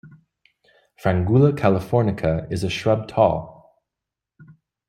"Frangula 0.99 1.53
californica" 1.55 2.51
is 2.51 2.63
a 2.63 2.71
shrub 2.71 3.07
tall. 3.07 3.79